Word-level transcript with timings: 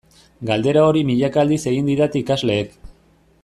Galdera 0.49 0.85
hori 0.91 1.03
milaka 1.09 1.43
aldiz 1.43 1.59
egin 1.73 1.93
didate 1.93 2.23
ikasleek. 2.25 2.77